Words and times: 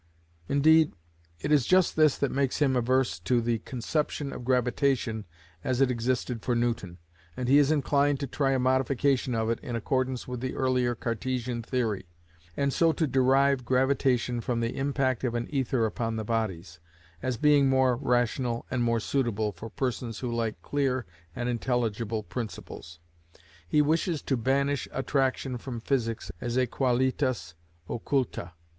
Indeed, 0.49 0.93
it 1.41 1.51
is 1.51 1.67
just 1.67 1.95
this 1.95 2.17
that 2.17 2.31
makes 2.31 2.57
him 2.57 2.75
averse 2.75 3.19
to 3.19 3.39
the 3.39 3.59
conception 3.59 4.33
of 4.33 4.43
gravitation 4.43 5.25
as 5.63 5.79
it 5.79 5.91
existed 5.91 6.41
for 6.41 6.55
Newton, 6.55 6.97
and 7.37 7.47
he 7.47 7.59
is 7.59 7.69
inclined 7.69 8.19
to 8.21 8.25
try 8.25 8.49
a 8.53 8.57
modification 8.57 9.35
of 9.35 9.51
it 9.51 9.59
in 9.59 9.75
accordance 9.75 10.27
with 10.27 10.39
the 10.41 10.55
earlier 10.55 10.95
Cartesian 10.95 11.61
theory, 11.61 12.07
and 12.57 12.73
so 12.73 12.91
to 12.91 13.05
derive 13.05 13.63
gravitation 13.63 14.41
from 14.41 14.59
the 14.59 14.75
impact 14.75 15.23
of 15.23 15.35
an 15.35 15.45
ether 15.53 15.85
upon 15.85 16.15
the 16.15 16.25
bodies, 16.25 16.79
as 17.21 17.37
being 17.37 17.69
"more 17.69 17.95
rational 17.95 18.65
and 18.71 18.81
more 18.81 18.99
suitable 18.99 19.51
for 19.51 19.69
persons 19.69 20.17
who 20.17 20.31
like 20.33 20.59
clear 20.63 21.05
and 21.35 21.47
intelligible 21.47 22.23
principles." 22.23 22.97
He 23.67 23.83
wishes 23.83 24.23
to 24.23 24.35
banish 24.35 24.87
attraction 24.91 25.59
from 25.59 25.79
physics 25.79 26.31
as 26.41 26.57
a 26.57 26.65
qualitas 26.65 27.53
occulta. 27.87 28.53